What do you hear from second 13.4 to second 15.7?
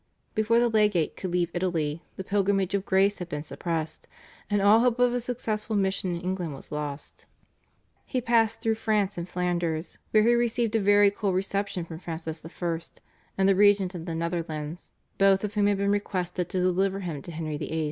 the regent of the Netherlands, both of whom